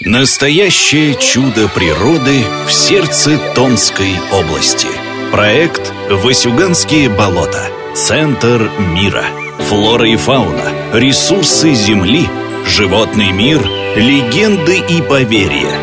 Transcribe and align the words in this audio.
Настоящее 0.00 1.16
чудо 1.16 1.68
природы 1.68 2.44
в 2.68 2.72
сердце 2.72 3.36
Томской 3.56 4.12
области. 4.32 4.86
Проект 5.32 5.92
«Васюганские 6.08 7.08
болота. 7.08 7.68
Центр 7.96 8.70
мира». 8.78 9.24
Флора 9.68 10.08
и 10.08 10.14
фауна, 10.14 10.72
ресурсы 10.92 11.74
Земли, 11.74 12.28
животный 12.64 13.32
мир, 13.32 13.60
легенды 13.96 14.78
и 14.78 15.02
поверья. 15.02 15.76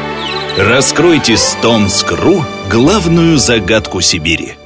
Раскройте 0.58 1.36
с 1.36 1.58
Томск.ру 1.62 2.46
главную 2.72 3.38
загадку 3.38 4.00
Сибири– 4.00 4.56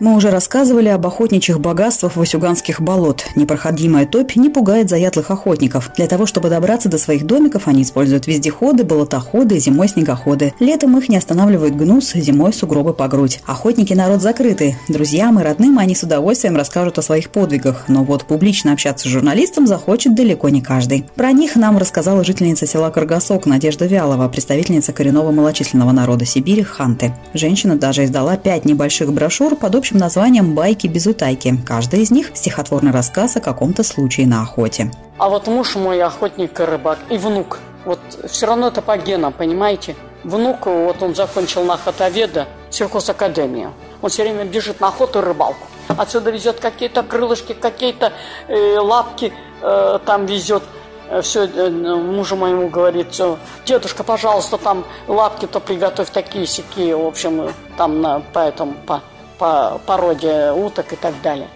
мы 0.00 0.16
уже 0.16 0.30
рассказывали 0.30 0.88
об 0.88 1.06
охотничьих 1.06 1.60
богатствах 1.60 2.16
Васюганских 2.16 2.80
болот. 2.80 3.26
Непроходимая 3.36 4.06
топь 4.06 4.34
не 4.36 4.48
пугает 4.48 4.88
заядлых 4.88 5.30
охотников. 5.30 5.92
Для 5.94 6.06
того, 6.06 6.26
чтобы 6.26 6.48
добраться 6.48 6.88
до 6.88 6.98
своих 6.98 7.26
домиков, 7.26 7.68
они 7.68 7.82
используют 7.82 8.26
вездеходы, 8.26 8.82
болотоходы, 8.82 9.58
зимой 9.58 9.88
снегоходы. 9.88 10.54
Летом 10.58 10.96
их 10.96 11.08
не 11.10 11.18
останавливают 11.18 11.76
гнус, 11.76 12.12
зимой 12.14 12.52
сугробы 12.52 12.94
по 12.94 13.08
грудь. 13.08 13.40
Охотники– 13.46 13.92
народ 13.94 14.22
закрытый. 14.22 14.76
Друзьям 14.88 15.38
и 15.38 15.42
родным 15.42 15.78
они 15.78 15.94
с 15.94 16.02
удовольствием 16.02 16.56
расскажут 16.56 16.98
о 16.98 17.02
своих 17.02 17.30
подвигах. 17.30 17.84
Но 17.88 18.02
вот 18.02 18.24
публично 18.24 18.72
общаться 18.72 19.06
с 19.06 19.10
журналистом 19.10 19.66
захочет 19.66 20.14
далеко 20.14 20.48
не 20.48 20.62
каждый. 20.62 21.04
Про 21.14 21.32
них 21.32 21.56
нам 21.56 21.76
рассказала 21.76 22.24
жительница 22.24 22.66
села 22.66 22.90
Каргасок 22.90 23.44
Надежда 23.44 23.84
Вялова, 23.84 24.28
представительница 24.28 24.94
коренного 24.94 25.30
малочисленного 25.30 25.92
народа 25.92 26.24
Сибири– 26.24 26.62
Ханты. 26.64 27.14
Женщина 27.34 27.76
даже 27.76 28.04
издала 28.04 28.36
пять 28.38 28.64
небольших 28.64 29.12
брошюр 29.12 29.56
под 29.56 29.74
общим 29.74 29.89
общим 29.90 29.98
названием 29.98 30.54
«Байки 30.54 30.86
без 30.86 31.06
утайки». 31.08 31.56
Каждая 31.66 32.02
из 32.02 32.12
них– 32.12 32.30
стихотворный 32.34 32.92
рассказ 32.92 33.36
о 33.36 33.40
каком-то 33.40 33.82
случае 33.82 34.28
на 34.28 34.42
охоте. 34.42 34.88
А 35.18 35.28
вот 35.28 35.48
муж 35.48 35.74
мой 35.74 36.00
охотник 36.00 36.60
и 36.60 36.62
рыбак, 36.62 36.98
и 37.10 37.18
внук. 37.18 37.58
Вот 37.84 37.98
все 38.28 38.46
равно 38.46 38.68
это 38.68 38.82
по 38.82 38.96
генам, 38.96 39.32
понимаете? 39.32 39.96
Внук, 40.22 40.66
вот 40.66 41.02
он 41.02 41.16
закончил 41.16 41.64
на 41.64 41.74
охотоведа 41.74 42.46
сельхозакадемию. 42.70 43.72
Он 44.00 44.10
все 44.10 44.22
время 44.22 44.44
бежит 44.44 44.80
на 44.80 44.88
охоту 44.88 45.18
и 45.18 45.22
рыбалку. 45.22 45.66
Отсюда 45.88 46.30
везет 46.30 46.60
какие-то 46.60 47.02
крылышки, 47.02 47.52
какие-то 47.52 48.12
э, 48.46 48.78
лапки 48.78 49.32
э, 49.60 49.98
там 50.06 50.26
везет 50.26 50.62
э, 51.08 51.20
все 51.20 51.46
э, 51.46 51.68
мужу 51.68 52.36
моему 52.36 52.68
говорит, 52.68 53.08
все, 53.10 53.38
дедушка, 53.66 54.04
пожалуйста, 54.04 54.56
там 54.56 54.84
лапки-то 55.08 55.58
приготовь 55.58 56.10
такие 56.10 56.46
сякие, 56.46 56.94
в 56.94 57.06
общем, 57.06 57.52
там 57.76 58.00
на, 58.00 58.22
поэтому 58.32 58.74
по, 58.86 59.02
по 59.40 59.80
породе 59.86 60.52
уток 60.52 60.92
и 60.92 60.96
так 60.96 61.14
далее. 61.22 61.48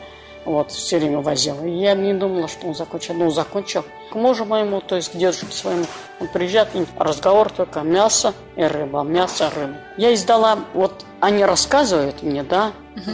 Вот, 0.45 0.71
все 0.73 0.99
время 0.99 1.21
возил. 1.21 1.63
И 1.65 1.71
я 1.71 1.95
не 1.95 2.13
думала, 2.13 2.49
что 2.49 2.67
он 2.67 2.75
закончил. 2.75 3.15
Ну, 3.15 3.31
закончил. 3.31 3.85
К 4.11 4.15
мужу 4.15 4.45
моему, 4.45 4.81
то 4.81 4.97
есть 4.97 5.13
к 5.13 5.17
дедушке 5.17 5.47
своему, 5.53 5.85
он 6.21 6.29
приезжает, 6.29 6.69
и 6.75 6.85
разговор 6.99 7.51
только 7.51 7.81
мясо 7.81 8.35
и 8.57 8.63
рыба, 8.63 9.03
мясо, 9.03 9.51
рыба. 9.55 9.77
Я 9.97 10.13
издала, 10.13 10.59
вот 10.75 11.05
они 11.21 11.45
рассказывают 11.45 12.23
мне, 12.23 12.43
да, 12.43 12.73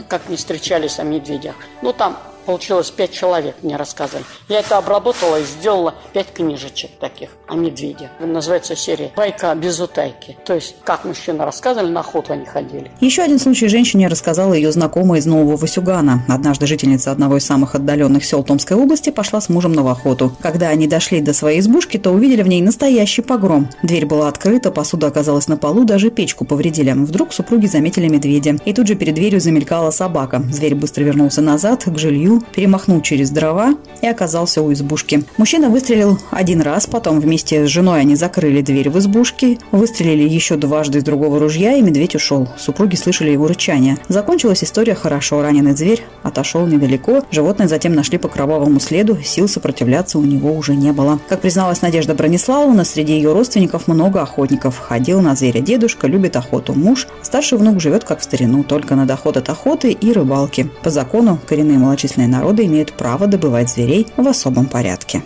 как 0.09 0.29
не 0.29 0.37
встречались 0.37 0.99
о 0.99 1.05
медведях. 1.05 1.55
Ну, 1.83 1.93
там 1.93 2.17
получилось 2.47 2.91
пять 2.91 3.13
человек 3.13 3.57
мне 3.63 3.77
рассказывали. 3.77 4.25
Я 4.49 4.61
это 4.61 4.79
обработала 4.79 5.41
и 5.41 5.45
сделала 5.45 5.95
пять 6.13 6.33
книжечек 6.33 6.91
таких 7.01 7.31
о 7.49 7.55
медведе. 7.55 8.11
Называется 8.21 8.77
серия 8.77 9.11
«Байка 9.17 9.55
без 9.55 9.81
утайки». 9.81 10.37
То 10.45 10.55
есть, 10.55 10.77
как 10.85 11.05
мужчины 11.05 11.45
рассказывали, 11.45 11.91
на 11.91 12.01
охоту 12.01 12.33
они 12.33 12.45
ходили. 12.45 12.91
Еще 13.01 13.23
один 13.23 13.39
случай 13.39 13.69
женщине 13.69 14.09
рассказала 14.09 14.55
ее 14.55 14.73
знакомая 14.73 15.21
из 15.21 15.27
Нового 15.27 15.57
Васюгана. 15.57 16.25
Однажды 16.29 16.67
жительница 16.67 17.11
одного 17.13 17.37
из 17.39 17.47
самых 17.47 17.75
отдаленных 17.75 18.25
сел 18.25 18.43
Томской 18.43 18.77
области 18.77 19.11
пошла 19.11 19.41
с 19.41 19.49
мужем 19.49 19.73
на 19.73 19.91
охоту. 19.91 20.33
Когда 20.41 20.69
они 20.69 20.87
дошли 20.87 21.21
до 21.21 21.33
своей 21.33 21.61
избушки, 21.61 21.97
то 21.99 22.11
увидели 22.11 22.43
в 22.43 22.49
ней 22.49 22.63
настоящий 22.63 23.23
погром. 23.23 23.69
Дверь 23.83 24.07
была 24.07 24.29
открыта, 24.29 24.71
посуда 24.71 25.09
оказалась 25.09 25.49
на 25.49 25.57
полу, 25.57 25.85
даже 25.85 26.11
печку 26.11 26.45
повредили. 26.45 26.93
Вдруг 26.93 27.33
супруги 27.33 27.67
заметили 27.67 28.09
медведя. 28.09 28.57
И 28.65 28.73
тут 28.73 28.87
же 28.87 28.95
перед 28.95 29.15
дверью 29.15 29.41
замелькала 29.41 29.91
собака. 29.91 30.43
Зверь 30.51 30.75
быстро 30.75 31.03
вернулся 31.03 31.41
назад, 31.41 31.85
к 31.85 31.99
жилью, 31.99 32.30
перемахнул 32.39 33.01
через 33.01 33.31
дрова 33.31 33.75
и 34.01 34.07
оказался 34.07 34.63
у 34.63 34.73
избушки. 34.73 35.25
Мужчина 35.37 35.69
выстрелил 35.69 36.19
один 36.31 36.61
раз, 36.61 36.87
потом 36.87 37.21
вместе 37.21 37.67
с 37.67 37.69
женой 37.69 38.01
они 38.01 38.15
закрыли 38.15 38.63
дверь 38.63 38.91
в 38.91 38.99
избушке, 38.99 39.59
выстрелили 39.73 40.29
еще 40.29 40.57
дважды 40.57 40.99
из 40.99 41.05
другого 41.05 41.39
ружья, 41.39 41.75
и 41.77 41.83
медведь 41.83 42.15
ушел. 42.15 42.49
Супруги 42.59 42.95
слышали 42.95 43.31
его 43.31 43.47
рычание. 43.47 43.99
Закончилась 44.09 44.63
история 44.63 44.95
хорошо. 44.95 45.43
Раненый 45.43 45.75
зверь 45.75 46.03
отошел 46.23 46.67
недалеко. 46.67 47.25
Животное 47.31 47.69
затем 47.69 47.95
нашли 47.95 48.19
по 48.19 48.29
кровавому 48.29 48.81
следу. 48.81 49.19
Сил 49.25 49.49
сопротивляться 49.49 50.19
у 50.19 50.23
него 50.23 50.53
уже 50.53 50.75
не 50.75 50.93
было. 50.93 51.19
Как 51.29 51.41
призналась 51.41 51.83
Надежда 51.83 52.15
Брониславовна, 52.15 52.85
среди 52.85 53.15
ее 53.15 53.33
родственников 53.33 53.89
много 53.89 54.23
охотников. 54.23 54.79
Ходил 54.79 55.21
на 55.21 55.35
зверя 55.35 55.61
дедушка, 55.61 56.07
любит 56.07 56.37
охоту 56.37 56.75
муж. 56.75 57.07
Старший 57.23 57.59
внук 57.59 57.81
живет 57.81 58.05
как 58.05 58.21
в 58.21 58.25
старину, 58.25 58.63
только 58.65 58.95
на 58.95 59.07
доход 59.07 59.37
от 59.37 59.49
охоты 59.49 59.93
и 59.93 60.13
рыбалки. 60.13 60.69
По 60.83 60.91
закону 60.91 61.39
коренные 61.49 61.79
малочисленные 61.79 62.20
народы 62.27 62.67
имеют 62.67 62.93
право 62.93 63.27
добывать 63.27 63.71
зверей 63.71 64.07
в 64.17 64.27
особом 64.27 64.67
порядке. 64.67 65.23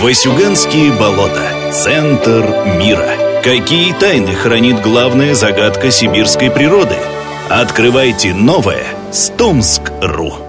Васюганские 0.00 0.92
болота. 0.92 1.72
Центр 1.72 2.44
мира. 2.78 3.42
Какие 3.42 3.92
тайны 3.92 4.34
хранит 4.34 4.80
главная 4.80 5.34
загадка 5.34 5.90
сибирской 5.90 6.50
природы? 6.50 6.96
Открывайте 7.50 8.32
новое 8.32 8.84
с 9.12 9.28
Томск.ру. 9.30 10.43